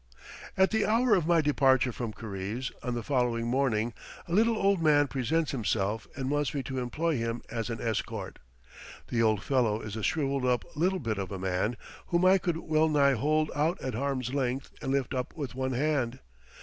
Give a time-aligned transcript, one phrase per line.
[0.57, 3.93] At the hour of my departure from Karize, on the following morning,
[4.27, 8.39] a little old man presents himself, and wants me to employ him as an escort.
[9.09, 11.77] The old fellow is a shrivelled up little bit of a man,
[12.07, 15.73] whom I could well nigh hold out at arm's length and lift up with one
[15.73, 16.17] hand.